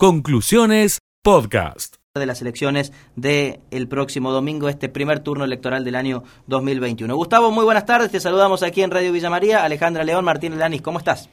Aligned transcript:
Conclusiones 0.00 1.00
Podcast. 1.24 1.96
De 2.14 2.24
las 2.24 2.40
elecciones 2.40 2.92
del 3.16 3.58
el 3.72 3.88
próximo 3.88 4.30
domingo, 4.30 4.68
este 4.68 4.88
primer 4.88 5.18
turno 5.18 5.44
electoral 5.44 5.84
del 5.84 5.96
año 5.96 6.22
2021. 6.46 7.16
Gustavo, 7.16 7.50
muy 7.50 7.64
buenas 7.64 7.84
tardes. 7.84 8.12
Te 8.12 8.20
saludamos 8.20 8.62
aquí 8.62 8.82
en 8.82 8.92
Radio 8.92 9.10
Villa 9.10 9.28
María. 9.28 9.64
Alejandra 9.64 10.04
León, 10.04 10.24
Martín 10.24 10.56
Lanis, 10.56 10.82
¿cómo 10.82 11.00
estás? 11.00 11.28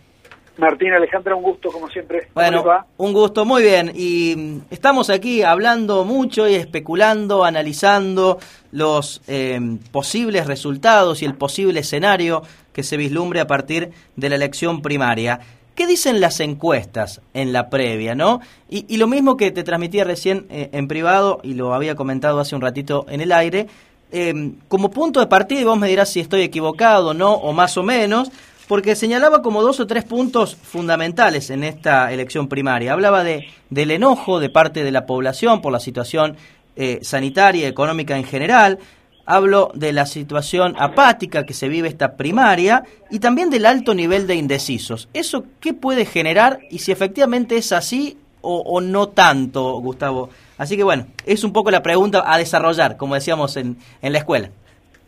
Martín, 0.57 0.93
Alejandra, 0.93 1.35
un 1.35 1.43
gusto 1.43 1.69
como 1.69 1.87
siempre. 1.89 2.27
Bueno, 2.33 2.63
un 2.97 3.13
gusto, 3.13 3.45
muy 3.45 3.61
bien. 3.61 3.91
Y 3.93 4.33
mm, 4.35 4.61
estamos 4.71 5.11
aquí 5.11 5.43
hablando 5.43 6.03
mucho 6.03 6.47
y 6.47 6.55
especulando, 6.55 7.43
analizando 7.43 8.39
los 8.71 9.21
eh, 9.27 9.59
posibles 9.91 10.47
resultados 10.47 11.21
y 11.21 11.25
el 11.25 11.35
posible 11.35 11.81
escenario 11.81 12.41
que 12.73 12.81
se 12.81 12.97
vislumbre 12.97 13.41
a 13.41 13.45
partir 13.45 13.91
de 14.15 14.29
la 14.29 14.37
elección 14.37 14.81
primaria. 14.81 15.39
¿Qué 15.75 15.87
dicen 15.87 16.21
las 16.21 16.39
encuestas 16.39 17.19
en 17.33 17.51
la 17.51 17.69
previa, 17.69 18.15
no? 18.15 18.39
Y, 18.69 18.95
lo 18.95 19.07
mismo 19.07 19.35
que 19.35 19.51
te 19.51 19.63
transmitía 19.63 20.05
recién 20.05 20.45
eh, 20.49 20.69
en 20.71 20.87
privado 20.87 21.41
y 21.43 21.53
lo 21.53 21.73
había 21.73 21.95
comentado 21.95 22.39
hace 22.39 22.55
un 22.55 22.61
ratito 22.61 23.05
en 23.09 23.19
el 23.19 23.33
aire, 23.33 23.67
em, 24.13 24.55
como 24.69 24.89
punto 24.89 25.19
de 25.19 25.27
partida, 25.27 25.59
y 25.59 25.65
vos 25.65 25.77
me 25.77 25.89
dirás 25.89 26.09
si 26.09 26.21
estoy 26.21 26.43
equivocado, 26.43 27.13
no, 27.13 27.33
o 27.33 27.51
más 27.51 27.75
o 27.75 27.83
menos, 27.83 28.31
porque 28.69 28.95
señalaba 28.95 29.41
como 29.41 29.61
dos 29.61 29.81
o 29.81 29.85
tres 29.85 30.05
puntos 30.05 30.55
fundamentales 30.55 31.49
en 31.49 31.65
esta 31.65 32.11
elección 32.13 32.47
primaria. 32.47 32.93
Hablaba 32.93 33.25
de, 33.25 33.45
del 33.69 33.91
enojo 33.91 34.39
de 34.39 34.49
parte 34.49 34.83
de 34.83 34.91
la 34.91 35.05
población 35.05 35.61
por 35.61 35.73
la 35.73 35.81
situación 35.81 36.37
eh, 36.77 36.99
sanitaria 37.01 37.63
y 37.63 37.65
económica 37.65 38.17
en 38.17 38.23
general, 38.23 38.79
hablo 39.25 39.71
de 39.73 39.93
la 39.93 40.05
situación 40.05 40.75
apática 40.77 41.45
que 41.45 41.53
se 41.53 41.67
vive 41.67 41.87
esta 41.87 42.15
primaria 42.15 42.83
y 43.09 43.19
también 43.19 43.49
del 43.49 43.65
alto 43.65 43.93
nivel 43.93 44.27
de 44.27 44.35
indecisos. 44.35 45.09
¿Eso 45.13 45.45
qué 45.59 45.73
puede 45.73 46.05
generar 46.05 46.59
y 46.69 46.79
si 46.79 46.91
efectivamente 46.91 47.57
es 47.57 47.71
así 47.71 48.17
o, 48.41 48.79
no 48.79 49.09
tanto, 49.09 49.79
Gustavo? 49.79 50.29
Así 50.57 50.77
que 50.77 50.83
bueno, 50.83 51.07
es 51.25 51.43
un 51.43 51.51
poco 51.51 51.71
la 51.71 51.81
pregunta 51.81 52.23
a 52.25 52.37
desarrollar, 52.37 52.95
como 52.95 53.15
decíamos 53.15 53.57
en, 53.57 53.77
en 54.01 54.13
la 54.13 54.19
escuela. 54.19 54.49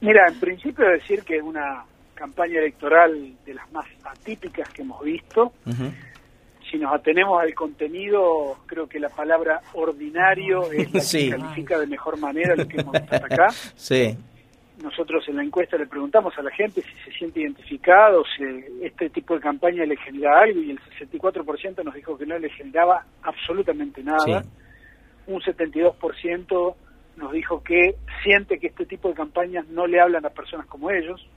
Mira, 0.01 0.27
en 0.27 0.39
principio 0.39 0.87
decir 0.89 1.23
que 1.23 1.37
es 1.37 1.43
una 1.43 1.83
campaña 2.15 2.59
electoral 2.59 3.33
de 3.45 3.53
las 3.53 3.71
más 3.71 3.85
atípicas 4.03 4.67
que 4.69 4.81
hemos 4.81 5.03
visto 5.03 5.53
si 6.69 6.77
nos 6.77 6.93
atenemos 6.93 7.41
al 7.41 7.53
contenido, 7.53 8.57
creo 8.65 8.87
que 8.87 8.99
la 8.99 9.09
palabra 9.09 9.61
ordinario 9.73 10.71
es 10.71 10.93
la 10.93 11.01
que 11.01 11.29
califica 11.37 11.79
de 11.79 11.87
mejor 11.87 12.17
manera 12.19 12.55
lo 12.55 12.67
que 12.67 12.81
hemos 12.81 12.93
visto 12.93 13.15
hasta 13.15 13.25
acá. 13.25 13.47
Sí. 13.75 14.17
Nosotros 14.81 15.27
en 15.27 15.37
la 15.37 15.43
encuesta 15.43 15.75
le 15.75 15.87
preguntamos 15.87 16.37
a 16.37 16.43
la 16.43 16.51
gente 16.51 16.81
si 16.81 16.93
se 17.03 17.17
siente 17.17 17.39
identificado, 17.39 18.23
si 18.35 18.43
este 18.83 19.09
tipo 19.09 19.33
de 19.33 19.39
campaña 19.39 19.83
le 19.85 19.97
genera 19.97 20.41
algo 20.41 20.61
y 20.61 20.69
el 20.69 20.79
64% 20.99 21.83
nos 21.83 21.95
dijo 21.95 22.15
que 22.15 22.27
no 22.27 22.37
le 22.37 22.49
generaba 22.49 23.03
absolutamente 23.23 24.03
nada. 24.03 24.43
Un 25.25 25.41
72% 25.41 26.75
nos 27.15 27.31
dijo 27.31 27.63
que 27.63 27.95
siente 28.23 28.59
que 28.59 28.67
este 28.67 28.85
tipo 28.85 29.09
de 29.09 29.15
campañas 29.15 29.67
no 29.67 29.87
le 29.87 29.99
hablan 29.99 30.25
a 30.25 30.29
personas 30.29 30.67
como 30.67 30.91
ellos. 30.91 31.27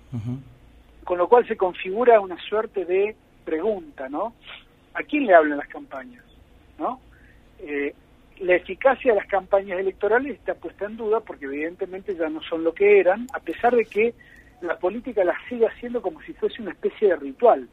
Con 1.05 1.17
lo 1.17 1.27
cual 1.29 1.49
se 1.49 1.57
configura 1.57 2.21
una 2.21 2.39
suerte 2.43 2.85
de 2.85 3.17
pregunta, 3.45 4.09
¿no? 4.11 4.35
¿A 4.95 5.03
quién 5.03 5.27
le 5.27 5.35
hablan 5.35 5.59
las 5.59 5.69
campañas? 5.69 6.25
¿No? 6.79 7.01
Eh, 7.61 7.95
la 8.41 8.55
eficacia 8.55 9.13
de 9.13 9.19
las 9.19 9.29
campañas 9.29 9.79
electorales 9.79 10.35
está 10.35 10.55
puesta 10.55 10.87
en 10.87 10.97
duda 10.97 11.21
porque 11.21 11.45
evidentemente 11.45 12.17
ya 12.17 12.29
no 12.29 12.43
son 12.43 12.65
lo 12.65 12.73
que 12.73 12.99
eran, 12.99 13.27
a 13.35 13.41
pesar 13.41 13.75
de 13.77 13.85
que 13.85 14.15
la 14.63 14.79
política 14.79 15.25
las 15.25 15.37
sigue 15.49 15.67
haciendo 15.67 16.01
como 16.01 16.21
si 16.23 16.33
fuese 16.33 16.63
una 16.63 16.73
especie 16.73 17.09
de 17.09 17.17
ritual, 17.17 17.69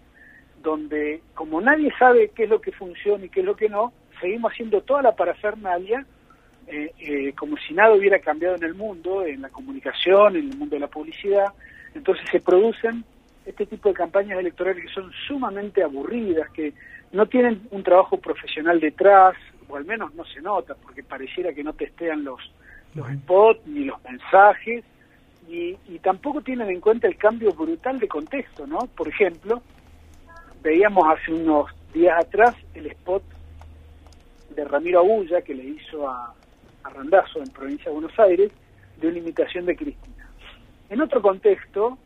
donde 0.61 1.21
como 1.33 1.61
nadie 1.61 1.91
sabe 1.97 2.31
qué 2.35 2.43
es 2.43 2.49
lo 2.49 2.59
que 2.59 2.71
funciona 2.71 3.25
y 3.25 3.29
qué 3.29 3.39
es 3.41 3.45
lo 3.45 3.55
que 3.55 3.69
no, 3.69 3.93
seguimos 4.19 4.51
haciendo 4.51 4.81
toda 4.81 5.01
la 5.01 5.15
parafernalia 5.15 6.05
eh, 6.67 6.91
eh, 6.99 7.33
como 7.33 7.55
si 7.57 7.73
nada 7.73 7.93
hubiera 7.93 8.19
cambiado 8.19 8.55
en 8.55 8.63
el 8.63 8.75
mundo, 8.75 9.25
en 9.25 9.41
la 9.41 9.49
comunicación, 9.49 10.35
en 10.35 10.51
el 10.51 10.57
mundo 10.57 10.75
de 10.75 10.81
la 10.81 10.89
publicidad. 10.89 11.53
Entonces 11.95 12.25
se 12.29 12.41
producen 12.41 13.05
este 13.45 13.65
tipo 13.65 13.87
de 13.87 13.95
campañas 13.95 14.37
electorales 14.37 14.83
que 14.83 14.93
son 14.93 15.09
sumamente 15.27 15.81
aburridas, 15.81 16.49
que 16.51 16.73
no 17.11 17.25
tienen 17.25 17.67
un 17.71 17.83
trabajo 17.83 18.17
profesional 18.17 18.79
detrás, 18.79 19.35
o 19.69 19.75
al 19.75 19.85
menos 19.85 20.13
no 20.15 20.25
se 20.25 20.41
nota, 20.41 20.75
porque 20.75 21.03
pareciera 21.03 21.53
que 21.53 21.63
no 21.63 21.73
testean 21.73 22.23
los, 22.23 22.39
los 22.95 23.07
spots 23.09 23.65
ni 23.67 23.85
los 23.85 24.01
mensajes, 24.03 24.83
y, 25.47 25.77
y 25.87 25.99
tampoco 25.99 26.41
tienen 26.41 26.69
en 26.69 26.81
cuenta 26.81 27.07
el 27.07 27.17
cambio 27.17 27.53
brutal 27.53 27.99
de 27.99 28.07
contexto, 28.07 28.67
¿no? 28.67 28.79
Por 28.79 29.07
ejemplo, 29.07 29.61
veíamos 30.61 31.05
hace 31.07 31.33
unos 31.33 31.71
días 31.93 32.19
atrás 32.19 32.55
el 32.73 32.87
spot 32.87 33.23
de 34.55 34.65
Ramiro 34.65 34.99
Agulla 34.99 35.41
que 35.41 35.53
le 35.53 35.63
hizo 35.63 36.09
a, 36.09 36.33
a 36.83 36.89
Randazo 36.89 37.39
en 37.39 37.49
provincia 37.51 37.85
de 37.85 37.91
Buenos 37.91 38.19
Aires 38.19 38.51
de 38.99 39.07
una 39.07 39.19
imitación 39.19 39.65
de 39.65 39.75
Cristina. 39.75 40.29
En 40.89 41.01
otro 41.01 41.21
contexto, 41.21 41.97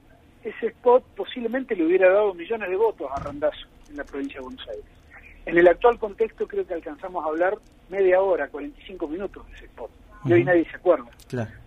ese 0.44 0.68
spot 0.68 1.04
posiblemente 1.16 1.76
le 1.76 1.86
hubiera 1.86 2.12
dado 2.12 2.34
millones 2.34 2.70
de 2.70 2.76
votos 2.76 3.10
a 3.12 3.20
Randazo 3.24 3.68
en 3.92 3.98
la 3.98 4.04
provincia 4.04 4.40
de 4.40 4.44
Buenos 4.44 4.68
Aires. 4.68 4.86
En 5.46 5.58
el 5.58 5.68
actual 5.68 6.00
contexto 6.00 6.48
creo 6.48 6.66
que 6.66 6.74
alcanzamos 6.74 7.24
a 7.24 7.28
hablar 7.28 7.58
media 7.90 8.22
hora, 8.22 8.48
45 8.48 9.08
minutos 9.08 9.46
de 9.48 9.54
ese 9.56 9.66
spot. 9.66 9.92
Y 10.26 10.34
hoy 10.34 10.44
nadie 10.44 10.66
se 10.70 10.76
acuerda. 10.76 11.10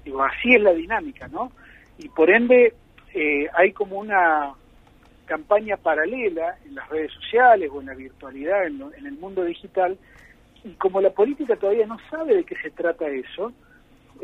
Digo, 0.04 0.22
así 0.22 0.54
es 0.54 0.62
la 0.62 0.72
dinámica, 0.72 1.28
¿no? 1.28 1.50
Y 1.98 2.08
por 2.08 2.30
ende 2.30 2.74
eh, 3.12 3.46
hay 3.54 3.72
como 3.72 3.98
una 3.98 4.52
campaña 5.26 5.76
paralela 5.76 6.56
en 6.64 6.74
las 6.74 6.88
redes 6.88 7.12
sociales 7.12 7.70
o 7.72 7.80
en 7.80 7.86
la 7.86 7.94
virtualidad, 7.94 8.66
en, 8.66 8.80
en 8.96 9.06
el 9.06 9.14
mundo 9.14 9.44
digital, 9.44 9.98
y 10.62 10.70
como 10.74 11.00
la 11.00 11.10
política 11.10 11.56
todavía 11.56 11.86
no 11.86 11.98
sabe 12.10 12.36
de 12.36 12.44
qué 12.44 12.56
se 12.56 12.70
trata 12.70 13.06
eso, 13.08 13.52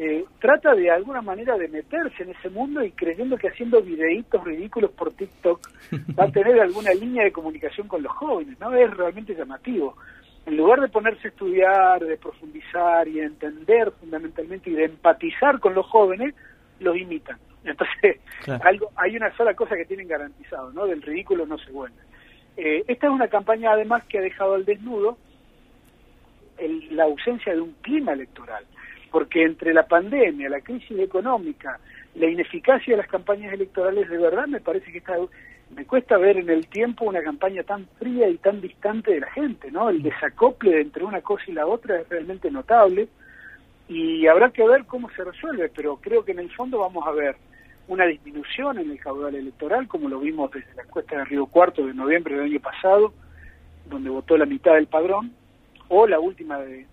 eh, 0.02 0.24
trata 0.38 0.74
de 0.74 0.90
alguna 0.90 1.20
manera 1.20 1.58
de 1.58 1.68
meterse 1.68 2.22
en 2.22 2.30
ese 2.30 2.48
mundo 2.48 2.82
y 2.82 2.90
creyendo 2.92 3.36
que 3.36 3.48
haciendo 3.48 3.82
videitos 3.82 4.42
ridículos 4.42 4.92
por 4.92 5.12
TikTok 5.12 5.60
va 6.18 6.24
a 6.24 6.32
tener 6.32 6.58
alguna 6.58 6.94
línea 6.94 7.24
de 7.24 7.32
comunicación 7.32 7.86
con 7.86 8.02
los 8.02 8.10
jóvenes, 8.12 8.58
¿no? 8.58 8.72
Es 8.74 8.90
realmente 8.96 9.34
llamativo. 9.34 9.94
En 10.46 10.56
lugar 10.56 10.80
de 10.80 10.88
ponerse 10.88 11.28
a 11.28 11.30
estudiar, 11.30 12.02
de 12.02 12.16
profundizar 12.16 13.08
y 13.08 13.20
entender 13.20 13.90
fundamentalmente 14.00 14.70
y 14.70 14.72
de 14.72 14.86
empatizar 14.86 15.60
con 15.60 15.74
los 15.74 15.84
jóvenes, 15.84 16.34
los 16.78 16.96
imitan. 16.96 17.38
Entonces, 17.64 18.20
algo, 18.62 18.90
hay 18.96 19.18
una 19.18 19.36
sola 19.36 19.52
cosa 19.52 19.76
que 19.76 19.84
tienen 19.84 20.08
garantizado, 20.08 20.72
¿no? 20.72 20.86
Del 20.86 21.02
ridículo 21.02 21.44
no 21.44 21.58
se 21.58 21.70
vuelve. 21.72 22.00
Eh, 22.56 22.84
esta 22.88 23.06
es 23.06 23.12
una 23.12 23.28
campaña 23.28 23.72
además 23.72 24.02
que 24.04 24.16
ha 24.16 24.22
dejado 24.22 24.54
al 24.54 24.64
desnudo 24.64 25.18
la 26.90 27.04
ausencia 27.04 27.52
de 27.52 27.60
un 27.60 27.72
clima 27.82 28.12
electoral 28.12 28.64
porque 29.10 29.44
entre 29.44 29.74
la 29.74 29.86
pandemia, 29.86 30.48
la 30.48 30.60
crisis 30.60 30.98
económica, 30.98 31.78
la 32.14 32.26
ineficacia 32.26 32.94
de 32.94 33.02
las 33.02 33.10
campañas 33.10 33.52
electorales, 33.52 34.08
de 34.08 34.18
verdad 34.18 34.46
me 34.46 34.60
parece 34.60 34.90
que 34.92 34.98
está, 34.98 35.16
me 35.74 35.84
cuesta 35.84 36.16
ver 36.16 36.38
en 36.38 36.50
el 36.50 36.66
tiempo 36.66 37.04
una 37.04 37.22
campaña 37.22 37.62
tan 37.62 37.86
fría 37.98 38.28
y 38.28 38.38
tan 38.38 38.60
distante 38.60 39.12
de 39.12 39.20
la 39.20 39.30
gente, 39.30 39.70
¿no? 39.70 39.88
El 39.90 40.02
desacople 40.02 40.80
entre 40.80 41.04
una 41.04 41.20
cosa 41.20 41.44
y 41.46 41.52
la 41.52 41.66
otra 41.66 42.00
es 42.00 42.08
realmente 42.08 42.50
notable 42.50 43.08
y 43.88 44.26
habrá 44.26 44.50
que 44.50 44.66
ver 44.66 44.84
cómo 44.86 45.10
se 45.10 45.24
resuelve, 45.24 45.68
pero 45.68 45.96
creo 45.96 46.24
que 46.24 46.32
en 46.32 46.38
el 46.40 46.50
fondo 46.50 46.78
vamos 46.78 47.06
a 47.06 47.12
ver 47.12 47.36
una 47.88 48.06
disminución 48.06 48.78
en 48.78 48.90
el 48.90 49.00
caudal 49.00 49.34
electoral, 49.34 49.88
como 49.88 50.08
lo 50.08 50.20
vimos 50.20 50.50
desde 50.52 50.74
la 50.76 50.82
encuesta 50.82 51.18
de 51.18 51.24
Río 51.24 51.46
Cuarto 51.46 51.84
de 51.84 51.92
noviembre 51.92 52.36
del 52.36 52.44
año 52.44 52.60
pasado, 52.60 53.12
donde 53.86 54.10
votó 54.10 54.36
la 54.36 54.46
mitad 54.46 54.74
del 54.74 54.86
padrón, 54.86 55.32
o 55.90 56.06
la 56.06 56.20
última 56.20 56.58
de, 56.58 56.86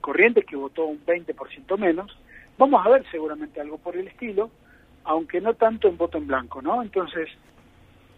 Corrientes 0.00 0.44
que 0.44 0.56
votó 0.56 0.84
un 0.86 1.04
20% 1.04 1.76
menos. 1.76 2.16
Vamos 2.56 2.86
a 2.86 2.88
ver 2.88 3.04
seguramente 3.10 3.60
algo 3.60 3.78
por 3.78 3.96
el 3.96 4.06
estilo, 4.06 4.50
aunque 5.02 5.40
no 5.40 5.54
tanto 5.54 5.88
en 5.88 5.96
voto 5.96 6.18
en 6.18 6.28
blanco, 6.28 6.62
¿no? 6.62 6.80
Entonces, 6.80 7.28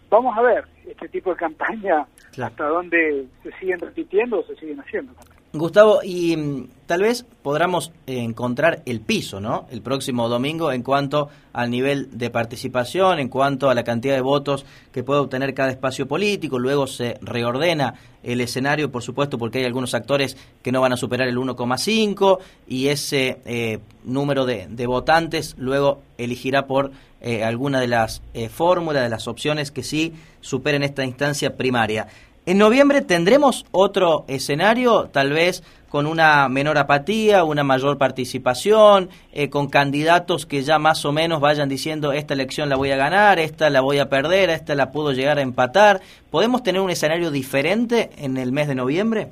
vamos 0.09 0.37
a 0.37 0.41
ver 0.43 0.65
este 0.85 1.09
tipo 1.09 1.31
de 1.31 1.37
campaña 1.37 2.05
hasta 2.39 2.67
dónde 2.67 3.25
se 3.41 3.51
siguen 3.53 3.79
repitiendo 3.79 4.39
o 4.39 4.43
se 4.43 4.55
siguen 4.57 4.79
haciendo. 4.79 5.13
Gustavo, 5.57 5.99
y 6.03 6.35
mm, 6.35 6.67
tal 6.85 7.01
vez 7.01 7.25
podamos 7.43 7.91
encontrar 8.07 8.81
el 8.85 9.01
piso, 9.01 9.39
¿no? 9.39 9.67
El 9.69 9.81
próximo 9.81 10.27
domingo 10.29 10.71
en 10.71 10.83
cuanto 10.83 11.29
al 11.53 11.69
nivel 11.69 12.17
de 12.17 12.29
participación, 12.29 13.19
en 13.19 13.29
cuanto 13.29 13.69
a 13.69 13.75
la 13.75 13.83
cantidad 13.83 14.15
de 14.15 14.21
votos 14.21 14.65
que 14.91 15.03
puede 15.03 15.19
obtener 15.19 15.53
cada 15.53 15.69
espacio 15.69 16.07
político. 16.07 16.59
Luego 16.59 16.87
se 16.87 17.17
reordena 17.21 17.95
el 18.23 18.41
escenario, 18.41 18.91
por 18.91 19.03
supuesto, 19.03 19.37
porque 19.37 19.59
hay 19.59 19.65
algunos 19.65 19.93
actores 19.93 20.37
que 20.61 20.71
no 20.71 20.81
van 20.81 20.93
a 20.93 20.97
superar 20.97 21.27
el 21.27 21.37
1,5 21.37 22.39
y 22.67 22.87
ese 22.87 23.39
eh, 23.45 23.79
número 24.03 24.45
de, 24.45 24.87
votantes 24.87 25.55
luego 25.57 26.01
elegirá 26.17 26.67
por 26.67 26.91
eh, 27.21 27.43
alguna 27.43 27.79
de 27.79 27.87
las 27.87 28.21
eh, 28.33 28.49
fórmulas, 28.49 29.03
de 29.03 29.09
las 29.09 29.27
opciones 29.27 29.71
que 29.71 29.83
sí 29.83 30.13
superen 30.41 30.83
esta 30.83 31.03
instancia 31.03 31.57
primaria. 31.57 32.07
En 32.47 32.59
noviembre 32.59 33.01
tendremos 33.01 33.65
otro 33.71 34.23
escenario, 34.29 35.09
tal 35.11 35.33
vez 35.33 35.61
con 35.89 36.05
una 36.05 36.47
menor 36.47 36.77
apatía, 36.77 37.43
una 37.43 37.65
mayor 37.65 37.97
participación, 37.97 39.09
eh, 39.33 39.49
con 39.49 39.67
candidatos 39.67 40.45
que 40.45 40.61
ya 40.61 40.79
más 40.79 41.03
o 41.03 41.11
menos 41.11 41.41
vayan 41.41 41.67
diciendo 41.67 42.13
esta 42.13 42.35
elección 42.35 42.69
la 42.69 42.77
voy 42.77 42.91
a 42.91 42.95
ganar, 42.95 43.37
esta 43.37 43.69
la 43.69 43.81
voy 43.81 43.99
a 43.99 44.07
perder, 44.07 44.49
esta 44.49 44.75
la 44.75 44.93
puedo 44.93 45.11
llegar 45.11 45.39
a 45.39 45.41
empatar. 45.41 45.99
¿Podemos 46.31 46.63
tener 46.63 46.79
un 46.79 46.89
escenario 46.89 47.31
diferente 47.31 48.11
en 48.17 48.37
el 48.37 48.53
mes 48.53 48.69
de 48.69 48.75
noviembre? 48.75 49.27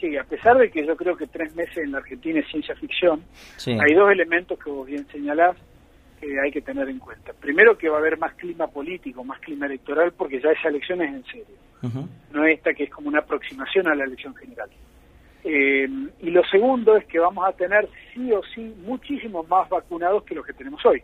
Sí, 0.00 0.16
a 0.16 0.24
pesar 0.24 0.56
de 0.56 0.70
que 0.70 0.86
yo 0.86 0.96
creo 0.96 1.14
que 1.14 1.26
tres 1.26 1.54
meses 1.54 1.76
en 1.76 1.92
la 1.92 1.98
Argentina 1.98 2.40
es 2.40 2.46
ciencia 2.48 2.74
ficción, 2.76 3.22
hay 3.66 3.94
dos 3.94 4.10
elementos 4.10 4.58
que 4.58 4.70
vos 4.70 4.86
bien 4.86 5.06
señalás 5.12 5.58
que 6.18 6.40
hay 6.40 6.50
que 6.50 6.62
tener 6.62 6.88
en 6.88 7.00
cuenta. 7.00 7.34
Primero 7.38 7.76
que 7.76 7.90
va 7.90 7.96
a 7.96 8.00
haber 8.00 8.16
más 8.16 8.32
clima 8.36 8.66
político, 8.66 9.22
más 9.22 9.40
clima 9.40 9.66
electoral, 9.66 10.14
porque 10.16 10.40
ya 10.40 10.48
esa 10.52 10.70
elección 10.70 11.02
es 11.02 11.12
en 11.12 11.24
serio. 11.24 11.66
No 12.32 12.44
esta 12.44 12.74
que 12.74 12.84
es 12.84 12.90
como 12.90 13.08
una 13.08 13.20
aproximación 13.20 13.88
a 13.88 13.94
la 13.94 14.04
elección 14.04 14.34
general. 14.34 14.70
Eh, 15.44 15.88
y 16.20 16.30
lo 16.30 16.44
segundo 16.44 16.96
es 16.96 17.04
que 17.06 17.18
vamos 17.18 17.46
a 17.46 17.52
tener 17.52 17.88
sí 18.12 18.32
o 18.32 18.42
sí 18.54 18.74
muchísimos 18.84 19.48
más 19.48 19.68
vacunados 19.68 20.24
que 20.24 20.34
los 20.34 20.44
que 20.44 20.52
tenemos 20.52 20.84
hoy. 20.84 21.02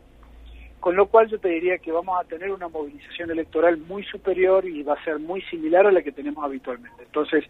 Con 0.81 0.97
lo 0.97 1.07
cual 1.07 1.29
yo 1.29 1.39
te 1.39 1.49
diría 1.49 1.79
que 1.79 1.93
vamos 1.93 2.21
a 2.21 2.27
tener 2.27 2.51
una 2.51 2.69
movilización 2.69 3.31
electoral 3.31 3.79
muy 3.79 4.03
superior 4.03 4.67
y 4.67 4.83
va 4.83 4.95
a 4.95 5.05
ser 5.05 5.21
muy 5.21 5.43
similar 5.43 5.87
a 5.87 5.93
la 5.93 6.03
que 6.03 6.11
tenemos 6.11 6.45
habitualmente. 6.45 7.05
Entonces, 7.05 7.45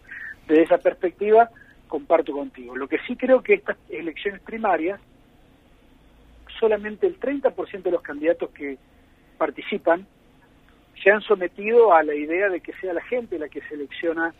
desde 0.46 0.64
esa 0.64 0.78
perspectiva, 0.78 1.48
comparto 1.88 2.32
contigo. 2.32 2.76
Lo 2.76 2.88
que 2.88 2.98
sí 3.06 3.16
creo 3.16 3.42
que 3.42 3.54
estas 3.54 3.78
elecciones 3.88 4.42
primarias, 4.42 5.00
solamente 6.60 7.06
el 7.06 7.18
30% 7.18 7.82
de 7.82 7.90
los 7.90 8.02
candidatos 8.02 8.50
que 8.50 8.76
participan 9.38 10.06
se 11.02 11.10
han 11.10 11.20
sometido 11.22 11.92
a 11.92 12.02
la 12.02 12.14
idea 12.14 12.48
de 12.48 12.60
que 12.60 12.72
sea 12.74 12.92
la 12.92 13.02
gente 13.02 13.38
la 13.38 13.48
que 13.48 13.60
selecciona 13.62 14.32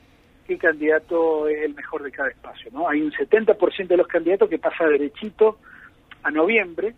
qué 0.46 0.58
candidato 0.58 1.48
es 1.48 1.62
el 1.62 1.74
mejor 1.74 2.02
de 2.02 2.12
cada 2.12 2.28
espacio. 2.28 2.70
¿no? 2.72 2.88
Hay 2.88 3.00
un 3.00 3.12
70% 3.12 3.86
de 3.86 3.96
los 3.96 4.06
candidatos 4.06 4.48
que 4.48 4.58
pasa 4.58 4.86
derechito 4.86 5.58
a 6.22 6.30
noviembre 6.30 6.94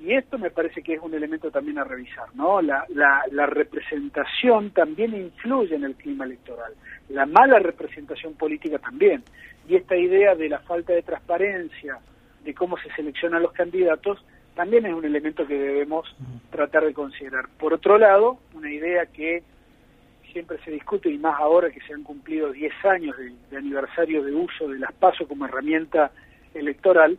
y 0.00 0.12
esto 0.12 0.38
me 0.38 0.50
parece 0.50 0.82
que 0.82 0.94
es 0.94 1.02
un 1.02 1.14
elemento 1.14 1.50
también 1.50 1.78
a 1.78 1.84
revisar. 1.84 2.34
¿no? 2.34 2.62
La, 2.62 2.84
la, 2.90 3.22
la 3.32 3.46
representación 3.46 4.70
también 4.70 5.14
influye 5.14 5.74
en 5.74 5.84
el 5.84 5.94
clima 5.94 6.24
electoral, 6.24 6.72
la 7.08 7.26
mala 7.26 7.58
representación 7.58 8.34
política 8.34 8.78
también. 8.78 9.22
Y 9.68 9.76
esta 9.76 9.96
idea 9.96 10.34
de 10.34 10.48
la 10.48 10.60
falta 10.60 10.92
de 10.92 11.02
transparencia, 11.02 11.98
de 12.42 12.54
cómo 12.54 12.78
se 12.78 12.90
seleccionan 12.94 13.42
los 13.42 13.52
candidatos, 13.52 14.24
también 14.58 14.86
es 14.86 14.92
un 14.92 15.04
elemento 15.04 15.46
que 15.46 15.56
debemos 15.56 16.12
tratar 16.50 16.84
de 16.84 16.92
considerar. 16.92 17.48
Por 17.60 17.72
otro 17.74 17.96
lado, 17.96 18.38
una 18.54 18.68
idea 18.68 19.06
que 19.06 19.44
siempre 20.32 20.58
se 20.64 20.72
discute, 20.72 21.08
y 21.08 21.16
más 21.16 21.38
ahora 21.38 21.70
que 21.70 21.80
se 21.82 21.94
han 21.94 22.02
cumplido 22.02 22.50
10 22.50 22.72
años 22.86 23.14
de, 23.16 23.56
aniversario 23.56 24.20
de 24.24 24.34
uso 24.34 24.66
de 24.66 24.80
las 24.80 24.92
PASO 24.94 25.28
como 25.28 25.44
herramienta 25.44 26.10
electoral, 26.54 27.16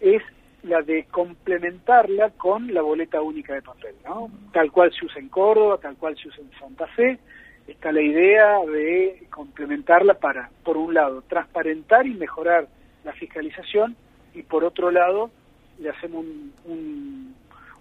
es 0.00 0.24
la 0.64 0.82
de 0.82 1.04
complementarla 1.04 2.30
con 2.30 2.74
la 2.74 2.82
boleta 2.82 3.22
única 3.22 3.54
de 3.54 3.62
papel, 3.62 3.94
¿no? 4.04 4.28
Tal 4.52 4.72
cual 4.72 4.92
se 4.92 5.06
usa 5.06 5.20
en 5.20 5.28
Córdoba, 5.28 5.78
tal 5.80 5.96
cual 5.96 6.16
se 6.16 6.26
usa 6.26 6.42
en 6.42 6.58
Santa 6.58 6.88
Fe, 6.88 7.20
está 7.68 7.92
la 7.92 8.02
idea 8.02 8.58
de 8.66 9.24
complementarla 9.30 10.14
para, 10.14 10.50
por 10.64 10.76
un 10.76 10.94
lado, 10.94 11.22
transparentar 11.28 12.08
y 12.08 12.14
mejorar 12.14 12.66
la 13.04 13.12
fiscalización 13.12 13.94
y 14.34 14.42
por 14.42 14.64
otro 14.64 14.90
lado, 14.90 15.30
le 15.78 15.90
hacemos 15.90 16.24
un 16.64 17.34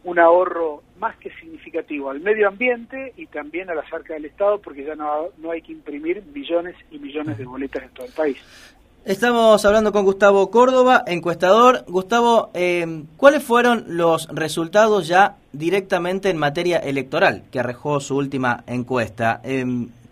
un 0.05 0.19
ahorro 0.19 0.83
más 0.99 1.17
que 1.17 1.31
significativo 1.31 2.09
al 2.11 2.21
medio 2.21 2.47
ambiente 2.47 3.13
y 3.17 3.25
también 3.25 3.69
a 3.69 3.75
la 3.75 3.81
arcas 3.81 4.17
del 4.17 4.25
Estado, 4.25 4.59
porque 4.59 4.85
ya 4.85 4.95
no, 4.95 5.29
no 5.39 5.51
hay 5.51 5.61
que 5.61 5.71
imprimir 5.71 6.23
millones 6.33 6.75
y 6.91 6.99
millones 6.99 7.37
de 7.37 7.45
boletas 7.45 7.83
en 7.83 7.89
todo 7.89 8.05
el 8.05 8.13
país. 8.13 8.37
Estamos 9.03 9.63
hablando 9.65 9.91
con 9.91 10.03
Gustavo 10.03 10.49
Córdoba, 10.49 11.03
encuestador. 11.05 11.85
Gustavo, 11.87 12.49
eh, 12.53 13.03
¿cuáles 13.17 13.43
fueron 13.43 13.83
los 13.87 14.27
resultados 14.29 15.07
ya 15.07 15.37
directamente 15.53 16.29
en 16.29 16.37
materia 16.37 16.77
electoral 16.77 17.43
que 17.51 17.59
arrojó 17.59 17.99
su 17.99 18.15
última 18.15 18.63
encuesta? 18.67 19.41
Eh, 19.43 19.65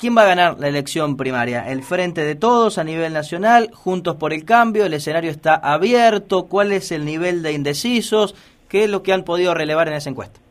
¿Quién 0.03 0.17
va 0.17 0.23
a 0.23 0.25
ganar 0.25 0.59
la 0.59 0.67
elección 0.67 1.15
primaria? 1.15 1.71
¿El 1.71 1.81
Frente 1.81 2.25
de 2.25 2.35
Todos 2.35 2.77
a 2.77 2.83
nivel 2.83 3.13
nacional? 3.13 3.69
¿Juntos 3.73 4.17
por 4.17 4.33
el 4.33 4.43
Cambio? 4.43 4.85
¿El 4.85 4.93
escenario 4.93 5.31
está 5.31 5.55
abierto? 5.55 6.47
¿Cuál 6.47 6.73
es 6.73 6.91
el 6.91 7.05
nivel 7.05 7.41
de 7.41 7.53
indecisos? 7.53 8.35
¿Qué 8.67 8.83
es 8.83 8.89
lo 8.89 9.01
que 9.01 9.13
han 9.13 9.23
podido 9.23 9.53
relevar 9.53 9.87
en 9.87 9.93
esa 9.93 10.09
encuesta? 10.09 10.41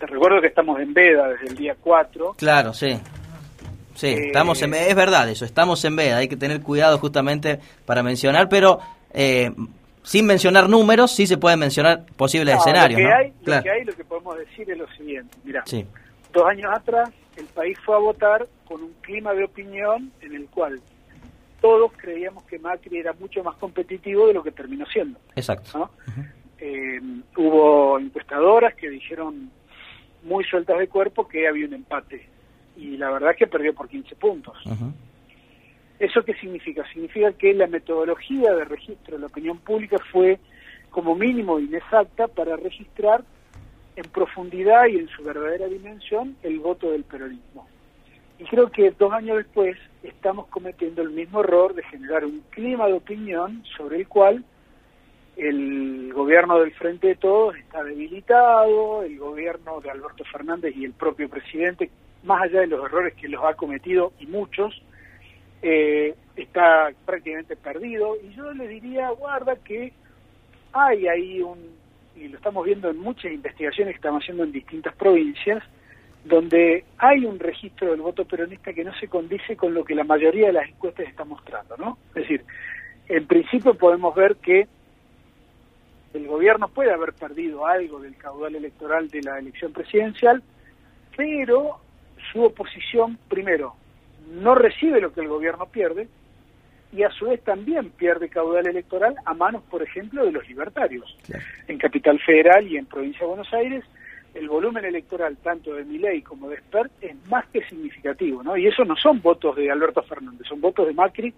Te 0.00 0.04
recuerdo 0.04 0.40
que 0.40 0.48
estamos 0.48 0.80
en 0.80 0.92
veda 0.94 1.28
desde 1.28 1.46
el 1.46 1.54
día 1.54 1.76
4. 1.80 2.34
Claro, 2.36 2.74
sí. 2.74 2.88
Sí, 3.94 4.08
eh, 4.08 4.26
estamos 4.26 4.60
en 4.62 4.74
es 4.74 4.96
verdad 4.96 5.28
eso, 5.28 5.44
estamos 5.44 5.84
en 5.84 5.94
veda, 5.94 6.16
hay 6.16 6.26
que 6.26 6.36
tener 6.36 6.60
cuidado 6.60 6.98
justamente 6.98 7.60
para 7.86 8.02
mencionar, 8.02 8.48
pero 8.48 8.80
eh, 9.14 9.52
sin 10.02 10.26
mencionar 10.26 10.68
números 10.68 11.14
sí 11.14 11.28
se 11.28 11.38
pueden 11.38 11.60
mencionar 11.60 12.04
posibles 12.16 12.56
escenarios. 12.56 13.00
Lo 13.00 13.06
que, 13.06 13.14
hay, 13.14 13.32
lo 13.44 13.62
que 13.62 13.70
hay, 13.70 13.84
lo 13.84 13.92
que 13.92 14.02
podemos 14.02 14.36
decir 14.38 14.68
es 14.68 14.76
lo 14.76 14.88
siguiente, 14.88 15.38
mira, 15.44 15.62
dos 16.32 16.44
años 16.48 16.72
atrás 16.74 17.10
el 17.38 17.46
país 17.46 17.78
fue 17.84 17.94
a 17.94 17.98
votar 17.98 18.46
con 18.66 18.82
un 18.82 18.92
clima 19.00 19.32
de 19.32 19.44
opinión 19.44 20.12
en 20.20 20.34
el 20.34 20.46
cual 20.48 20.80
todos 21.60 21.92
creíamos 21.96 22.44
que 22.44 22.58
Macri 22.58 22.98
era 22.98 23.12
mucho 23.14 23.42
más 23.42 23.56
competitivo 23.56 24.26
de 24.26 24.34
lo 24.34 24.42
que 24.42 24.52
terminó 24.52 24.86
siendo. 24.86 25.18
Exacto. 25.34 25.90
Eh, 26.58 27.00
hubo 27.36 27.98
encuestadoras 27.98 28.74
que 28.74 28.90
dijeron 28.90 29.50
muy 30.24 30.44
sueltas 30.44 30.78
de 30.78 30.88
cuerpo 30.88 31.26
que 31.26 31.46
había 31.46 31.66
un 31.66 31.74
empate 31.74 32.28
y 32.76 32.96
la 32.96 33.10
verdad 33.10 33.32
es 33.32 33.36
que 33.36 33.46
perdió 33.46 33.74
por 33.74 33.88
15 33.88 34.14
puntos. 34.16 34.56
¿Eso 35.98 36.22
qué 36.24 36.34
significa? 36.34 36.84
Significa 36.92 37.32
que 37.32 37.52
la 37.54 37.66
metodología 37.66 38.52
de 38.54 38.64
registro 38.64 39.16
de 39.16 39.20
la 39.20 39.26
opinión 39.26 39.58
pública 39.58 39.96
fue 40.12 40.38
como 40.90 41.14
mínimo 41.16 41.58
inexacta 41.58 42.28
para 42.28 42.56
registrar 42.56 43.24
en 43.98 44.04
profundidad 44.10 44.86
y 44.86 44.96
en 44.96 45.08
su 45.08 45.24
verdadera 45.24 45.66
dimensión 45.66 46.36
el 46.44 46.60
voto 46.60 46.92
del 46.92 47.02
peronismo. 47.02 47.66
Y 48.38 48.44
creo 48.44 48.70
que 48.70 48.92
dos 48.92 49.12
años 49.12 49.38
después 49.38 49.76
estamos 50.04 50.46
cometiendo 50.46 51.02
el 51.02 51.10
mismo 51.10 51.40
error 51.40 51.74
de 51.74 51.82
generar 51.82 52.24
un 52.24 52.40
clima 52.50 52.86
de 52.86 52.92
opinión 52.92 53.64
sobre 53.76 53.96
el 53.96 54.06
cual 54.06 54.44
el 55.36 56.12
gobierno 56.14 56.60
del 56.60 56.72
Frente 56.74 57.08
de 57.08 57.16
Todos 57.16 57.56
está 57.56 57.82
debilitado, 57.82 59.02
el 59.02 59.18
gobierno 59.18 59.80
de 59.80 59.90
Alberto 59.90 60.24
Fernández 60.30 60.76
y 60.76 60.84
el 60.84 60.92
propio 60.92 61.28
presidente, 61.28 61.90
más 62.22 62.42
allá 62.42 62.60
de 62.60 62.68
los 62.68 62.84
errores 62.84 63.14
que 63.14 63.28
los 63.28 63.44
ha 63.44 63.54
cometido 63.54 64.12
y 64.20 64.26
muchos, 64.26 64.80
eh, 65.62 66.14
está 66.36 66.90
prácticamente 67.04 67.56
perdido. 67.56 68.14
Y 68.22 68.32
yo 68.34 68.52
le 68.52 68.68
diría, 68.68 69.10
guarda 69.10 69.56
que 69.56 69.92
hay 70.72 71.08
ahí 71.08 71.42
un, 71.42 71.58
y 72.20 72.28
lo 72.28 72.36
estamos 72.36 72.64
viendo 72.64 72.90
en 72.90 72.98
muchas 72.98 73.32
investigaciones 73.32 73.92
que 73.92 73.96
estamos 73.96 74.22
haciendo 74.22 74.44
en 74.44 74.52
distintas 74.52 74.94
provincias, 74.94 75.62
donde 76.24 76.84
hay 76.98 77.24
un 77.24 77.38
registro 77.38 77.90
del 77.90 78.00
voto 78.00 78.24
peronista 78.24 78.72
que 78.72 78.84
no 78.84 78.92
se 78.98 79.08
condice 79.08 79.56
con 79.56 79.72
lo 79.72 79.84
que 79.84 79.94
la 79.94 80.04
mayoría 80.04 80.48
de 80.48 80.52
las 80.52 80.68
encuestas 80.68 81.06
está 81.06 81.24
mostrando, 81.24 81.76
¿no? 81.76 81.98
Es 82.08 82.22
decir, 82.22 82.44
en 83.08 83.26
principio 83.26 83.74
podemos 83.74 84.14
ver 84.14 84.36
que 84.36 84.66
el 86.14 86.26
gobierno 86.26 86.68
puede 86.68 86.92
haber 86.92 87.12
perdido 87.12 87.66
algo 87.66 88.00
del 88.00 88.16
caudal 88.16 88.56
electoral 88.56 89.08
de 89.08 89.22
la 89.22 89.38
elección 89.38 89.72
presidencial, 89.72 90.42
pero 91.16 91.78
su 92.32 92.42
oposición, 92.42 93.18
primero, 93.28 93.74
no 94.30 94.54
recibe 94.54 95.00
lo 95.00 95.12
que 95.12 95.20
el 95.20 95.28
gobierno 95.28 95.66
pierde 95.66 96.08
y 96.92 97.02
a 97.02 97.10
su 97.10 97.26
vez 97.26 97.42
también 97.42 97.90
pierde 97.90 98.28
caudal 98.28 98.66
electoral 98.66 99.14
a 99.24 99.34
manos, 99.34 99.62
por 99.70 99.82
ejemplo, 99.82 100.24
de 100.24 100.32
los 100.32 100.48
libertarios. 100.48 101.16
En 101.66 101.78
Capital 101.78 102.18
Federal 102.20 102.66
y 102.66 102.76
en 102.76 102.86
Provincia 102.86 103.20
de 103.20 103.26
Buenos 103.26 103.52
Aires, 103.52 103.84
el 104.34 104.48
volumen 104.48 104.84
electoral 104.84 105.36
tanto 105.38 105.74
de 105.74 105.84
Miley 105.84 106.22
como 106.22 106.48
de 106.48 106.58
Spert 106.58 106.92
es 107.02 107.14
más 107.28 107.46
que 107.48 107.62
significativo, 107.64 108.42
¿no? 108.42 108.56
Y 108.56 108.66
eso 108.66 108.84
no 108.84 108.96
son 108.96 109.20
votos 109.20 109.56
de 109.56 109.70
Alberto 109.70 110.02
Fernández, 110.02 110.46
son 110.46 110.60
votos 110.60 110.86
de 110.86 110.94
Macri 110.94 111.34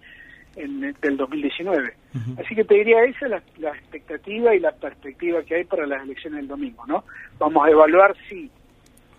en, 0.56 0.94
del 1.00 1.16
2019. 1.16 1.94
Así 2.38 2.54
que 2.54 2.64
te 2.64 2.74
diría, 2.74 3.04
esa 3.04 3.26
es 3.26 3.42
la, 3.58 3.70
expectativa 3.70 4.54
y 4.54 4.60
la 4.60 4.72
perspectiva 4.72 5.42
que 5.42 5.56
hay 5.56 5.64
para 5.64 5.86
las 5.86 6.02
elecciones 6.02 6.40
del 6.40 6.48
domingo, 6.48 6.84
¿no? 6.86 7.04
Vamos 7.38 7.66
a 7.66 7.70
evaluar 7.70 8.16
si 8.28 8.50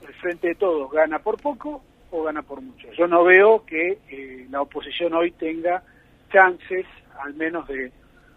el 0.08 0.14
Frente 0.16 0.50
de 0.50 0.56
Todos 0.56 0.92
gana 0.92 1.20
por 1.20 1.42
poco 1.42 1.84
o 2.12 2.24
gana 2.24 2.42
por 2.42 2.62
mucho. 2.62 2.92
Yo 2.94 3.08
no 3.08 3.24
veo 3.24 3.66
que 3.66 3.98
eh, 4.10 4.48
la 4.50 4.62
oposición 4.62 5.14
hoy 5.14 5.32
tenga 5.32 5.84
chances, 6.32 6.86
al 7.24 7.34
menos 7.34 7.68
de, 7.68 7.92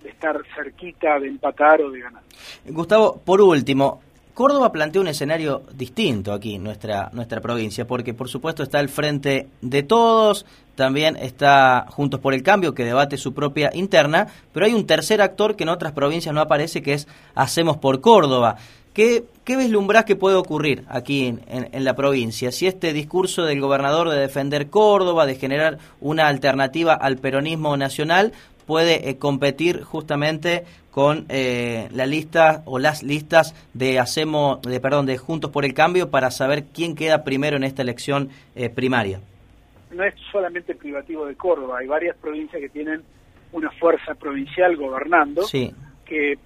estar 0.05 0.39
cerquita 0.55 1.19
de 1.19 1.29
empatar 1.29 1.81
o 1.81 1.91
de 1.91 2.01
ganar. 2.01 2.23
Gustavo, 2.67 3.21
por 3.25 3.41
último, 3.41 4.03
Córdoba 4.35 4.73
plantea 4.73 5.01
un 5.01 5.09
escenario 5.09 5.63
distinto 5.73 6.33
aquí 6.33 6.59
nuestra, 6.59 7.09
nuestra 7.13 7.41
provincia, 7.41 7.87
porque 7.87 8.13
por 8.15 8.29
supuesto 8.29 8.63
está 8.63 8.81
el 8.81 8.89
frente 8.89 9.49
de 9.63 9.83
todos, 9.85 10.45
también 10.75 11.17
está 11.17 11.87
Juntos 11.89 12.21
por 12.21 12.35
el 12.35 12.43
Cambio, 12.43 12.75
que 12.75 12.85
debate 12.85 13.17
su 13.17 13.33
propia 13.33 13.71
interna, 13.75 14.27
pero 14.53 14.67
hay 14.67 14.75
un 14.75 14.87
tercer 14.87 15.23
actor 15.23 15.55
que 15.55 15.63
en 15.63 15.69
otras 15.69 15.93
provincias 15.93 16.35
no 16.35 16.41
aparece, 16.41 16.83
que 16.83 16.95
es 16.95 17.07
Hacemos 17.35 17.77
por 17.77 18.01
Córdoba. 18.01 18.57
¿Qué, 18.95 19.25
qué 19.45 19.57
vislumbrás 19.57 20.05
que 20.05 20.15
puede 20.15 20.37
ocurrir 20.37 20.85
aquí 20.89 21.27
en, 21.27 21.41
en, 21.49 21.85
la 21.85 21.97
provincia? 21.97 22.53
Si 22.53 22.69
este 22.69 22.93
discurso 22.93 23.45
del 23.45 23.61
gobernador 23.61 24.09
de 24.09 24.21
defender 24.21 24.71
Córdoba, 24.71 25.27
de 25.27 25.35
generar 25.35 25.79
una 26.01 26.29
alternativa 26.29 26.95
al 26.95 27.19
peronismo 27.19 27.77
nacional, 27.77 28.33
puede 28.67 29.09
eh, 29.09 29.19
competir 29.19 29.83
justamente 29.83 30.65
con 30.91 31.27
eh, 31.29 31.89
la 31.93 32.07
lista 32.07 32.63
o 32.67 32.79
las 32.79 33.03
listas 33.03 33.55
de 33.75 33.99
hacemos 33.99 34.63
de 34.63 34.79
perdón 34.79 35.07
de 35.07 35.19
Juntos 35.19 35.51
por 35.51 35.65
el 35.65 35.75
Cambio 35.75 36.11
para 36.11 36.31
saber 36.31 36.67
quién 36.73 36.95
queda 36.95 37.25
primero 37.25 37.57
en 37.57 37.65
esta 37.65 37.83
elección 37.83 38.29
eh, 38.55 38.71
primaria. 38.71 39.21
No 39.91 40.05
es 40.05 40.15
solamente 40.31 40.75
privativo 40.75 41.27
de 41.27 41.35
Córdoba, 41.35 41.79
hay 41.79 41.89
varias 41.89 42.17
provincias 42.17 42.61
que 42.61 42.69
tienen 42.69 43.03
una 43.53 43.71
fuerza 43.73 44.15
provincial 44.15 44.77
gobernando, 44.77 45.43
que 46.05 46.39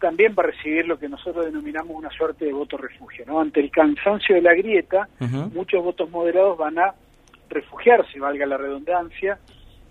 también 0.00 0.34
va 0.38 0.42
a 0.42 0.46
recibir 0.46 0.86
lo 0.86 0.98
que 0.98 1.08
nosotros 1.08 1.44
denominamos 1.46 1.96
una 1.96 2.10
suerte 2.10 2.44
de 2.44 2.52
voto 2.52 2.76
refugio. 2.76 3.24
¿no? 3.26 3.40
Ante 3.40 3.60
el 3.60 3.70
cansancio 3.70 4.34
de 4.34 4.42
la 4.42 4.54
grieta, 4.54 5.08
muchos 5.54 5.82
votos 5.82 6.10
moderados 6.10 6.58
van 6.58 6.78
a 6.78 6.94
refugiarse, 7.48 8.18
valga 8.18 8.46
la 8.46 8.56
redundancia, 8.56 9.38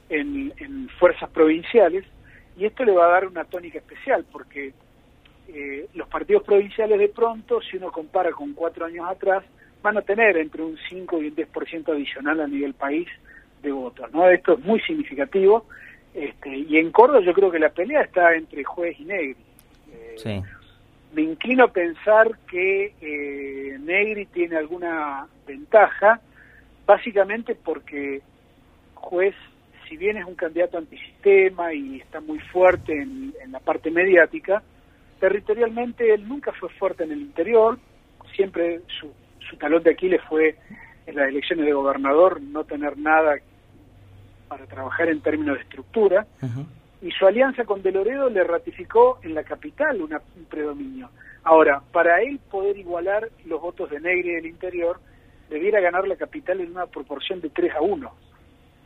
en, 0.10 0.90
fuerzas 1.00 1.30
provinciales, 1.30 2.06
y 2.58 2.66
esto 2.66 2.86
le 2.86 2.94
va 2.94 3.06
a 3.06 3.10
dar 3.10 3.28
una 3.28 3.44
tónica 3.44 3.80
especial, 3.80 4.26
porque 4.32 4.74
eh, 5.48 5.88
los 5.94 6.08
partidos 6.08 6.44
provinciales 6.44 7.00
de 7.00 7.10
pronto, 7.10 7.60
si 7.62 7.78
uno 7.78 7.92
compara 7.92 8.32
con 8.32 8.54
cuatro 8.54 8.86
años 8.86 9.08
atrás, 9.10 9.44
van 9.82 9.98
a 9.98 10.02
tener 10.02 10.38
entre 10.38 10.64
un 10.64 10.78
5 10.90 11.22
y 11.22 11.28
un 11.28 11.36
10% 11.36 11.90
adicional 11.90 12.42
a 12.42 12.48
nivel 12.48 12.74
país 12.74 13.08
de 13.62 13.72
votos. 13.72 14.12
¿no? 14.12 14.28
Esto 14.30 14.54
es 14.54 14.60
muy 14.60 14.80
significativo. 14.82 15.66
Este, 16.14 16.56
y 16.56 16.78
en 16.78 16.92
Córdoba 16.92 17.20
yo 17.20 17.34
creo 17.34 17.52
que 17.52 17.60
la 17.60 17.70
pelea 17.70 18.02
está 18.02 18.34
entre 18.36 18.64
juez 18.64 19.00
y 19.00 19.04
Negri. 19.04 19.36
Eh, 20.26 20.44
me 21.14 21.22
inclino 21.22 21.66
a 21.66 21.72
pensar 21.72 22.38
que 22.50 22.94
eh, 23.02 23.78
Negri 23.80 24.26
tiene 24.26 24.58
alguna 24.58 25.28
ventaja, 25.48 26.20
básicamente 26.86 27.56
porque 27.56 28.22
juez, 28.96 29.36
si 29.88 29.98
bien 29.98 30.18
es 30.18 30.26
un 30.26 30.36
candidato 30.36 30.78
antisistema 30.78 31.74
y 31.74 32.02
está 32.02 32.20
muy 32.20 32.40
fuerte 32.40 33.02
en, 33.02 33.34
en 33.42 33.52
la 33.52 33.60
parte 33.60 33.92
mediática, 33.92 34.62
territorialmente 35.20 36.14
él 36.14 36.28
nunca 36.28 36.52
fue 36.52 36.70
fuerte 36.70 37.04
en 37.04 37.12
el 37.12 37.22
interior, 37.22 37.80
siempre 38.36 38.82
su, 39.00 39.12
su 39.50 39.58
talón 39.58 39.84
de 39.84 39.92
Aquiles 39.92 40.22
fue 40.28 40.58
en 41.06 41.16
las 41.16 41.30
elecciones 41.30 41.66
de 41.66 41.74
gobernador 41.74 42.42
no 42.42 42.64
tener 42.64 42.98
nada 42.98 43.36
para 44.48 44.66
trabajar 44.66 45.10
en 45.10 45.22
términos 45.22 45.56
de 45.56 45.64
estructura, 45.64 46.26
y 47.06 47.12
su 47.12 47.28
alianza 47.28 47.66
con 47.66 47.84
De 47.84 47.92
Loredo 47.92 48.32
le 48.32 48.44
ratificó 48.44 49.20
en 49.22 49.36
la 49.36 49.44
capital 49.44 50.02
un 50.02 50.46
predominio. 50.50 51.12
Ahora, 51.44 51.80
para 51.92 52.20
él 52.24 52.40
poder 52.50 52.76
igualar 52.80 53.30
los 53.46 53.62
votos 53.62 53.92
de 53.92 54.00
Negri 54.00 54.34
del 54.34 54.48
interior, 54.48 55.00
debiera 55.48 55.80
ganar 55.80 56.08
la 56.08 56.16
capital 56.16 56.62
en 56.62 56.72
una 56.72 56.88
proporción 56.88 57.42
de 57.42 57.52
3 57.52 57.76
a 57.76 57.82
1. 57.82 58.12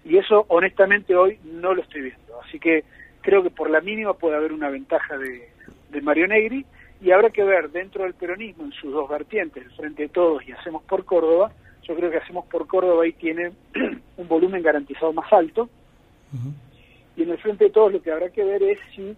Y 0.04 0.18
eso, 0.18 0.44
honestamente, 0.50 1.16
hoy 1.16 1.40
no 1.46 1.74
lo 1.74 1.82
estoy 1.82 2.02
viendo. 2.02 2.42
Así 2.46 2.60
que 2.60 2.84
creo 3.22 3.42
que 3.42 3.52
por 3.52 3.70
la 3.70 3.80
mínima 3.80 4.14
puede 4.14 4.36
haber 4.36 4.52
una 4.52 4.70
ventaja 4.70 5.18
de, 5.18 5.50
de 5.90 6.02
Mario 6.02 6.28
Negri, 6.28 6.66
y 7.02 7.12
habrá 7.12 7.30
que 7.30 7.46
ver 7.46 7.72
dentro 7.72 8.04
del 8.04 8.16
peronismo 8.16 8.66
en 8.66 8.74
sus 8.74 8.92
dos 8.92 9.10
vertientes, 9.10 9.64
el 9.64 9.72
Frente 9.72 10.04
de 10.04 10.10
Todos 10.10 10.46
y 10.46 10.52
Hacemos 10.52 10.84
por 10.84 11.06
Córdoba, 11.06 11.54
yo 11.84 11.96
creo 11.96 12.12
que 12.12 12.18
Hacemos 12.18 12.46
por 12.48 12.68
Córdoba 12.68 13.06
ahí 13.06 13.14
tiene 13.14 13.54
un 14.18 14.28
volumen 14.28 14.62
garantizado 14.62 15.14
más 15.14 15.32
alto. 15.32 15.70
Y 17.20 17.24
en 17.24 17.32
el 17.32 17.38
Frente 17.38 17.66
de 17.66 17.70
Todos 17.70 17.92
lo 17.92 18.02
que 18.02 18.14
habrá 18.14 18.30
que 18.30 18.46
ver 18.46 18.64
es 18.64 18.80
si 18.96 19.14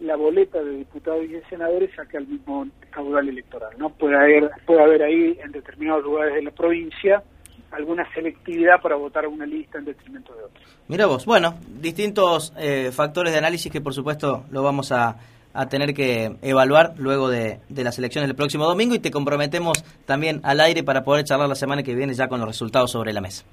la 0.00 0.16
boleta 0.16 0.60
de 0.60 0.78
diputados 0.78 1.24
y 1.24 1.28
de 1.28 1.44
senadores 1.44 1.88
saca 1.94 2.18
el 2.18 2.26
mismo 2.26 2.66
caudal 2.90 3.28
electoral. 3.28 3.70
no 3.78 3.90
Puede 3.90 4.16
haber, 4.16 4.50
puede 4.66 4.82
haber 4.82 5.04
ahí 5.04 5.38
en 5.40 5.52
determinados 5.52 6.02
lugares 6.02 6.34
de 6.34 6.42
la 6.42 6.50
provincia 6.50 7.22
alguna 7.70 8.04
selectividad 8.12 8.80
para 8.82 8.96
votar 8.96 9.24
a 9.24 9.28
una 9.28 9.46
lista 9.46 9.78
en 9.78 9.84
detrimento 9.84 10.34
de 10.34 10.42
otra. 10.42 10.60
Mira 10.88 11.06
vos, 11.06 11.26
bueno, 11.26 11.54
distintos 11.80 12.52
eh, 12.58 12.90
factores 12.92 13.32
de 13.32 13.38
análisis 13.38 13.70
que 13.70 13.80
por 13.80 13.94
supuesto 13.94 14.44
lo 14.50 14.64
vamos 14.64 14.90
a 14.90 15.16
a 15.56 15.68
tener 15.68 15.94
que 15.94 16.34
evaluar 16.42 16.94
luego 16.98 17.28
de, 17.28 17.60
las 17.68 17.96
elecciones 17.96 18.28
del 18.28 18.34
próximo 18.34 18.64
domingo 18.64 18.96
y 18.96 18.98
te 18.98 19.12
comprometemos 19.12 19.84
también 20.04 20.40
al 20.42 20.58
aire 20.58 20.82
para 20.82 21.04
poder 21.04 21.24
charlar 21.24 21.48
la 21.48 21.54
semana 21.54 21.84
que 21.84 21.94
viene 21.94 22.12
ya 22.12 22.26
con 22.26 22.40
los 22.40 22.48
resultados 22.48 22.90
sobre 22.90 23.12
la 23.12 23.20
mesa. 23.20 23.44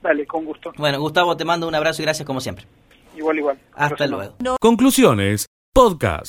Dale, 0.00 0.24
con 0.24 0.44
gusto. 0.44 0.72
Bueno, 0.78 1.00
Gustavo, 1.00 1.36
te 1.36 1.44
mando 1.44 1.66
un 1.66 1.74
abrazo 1.74 2.00
y 2.00 2.04
gracias 2.04 2.24
como 2.24 2.40
siempre. 2.40 2.64
Igual, 3.18 3.38
igual. 3.38 3.58
Hasta 3.74 4.06
luego. 4.06 4.36
Conclusiones, 4.60 5.46
podcast. 5.74 6.26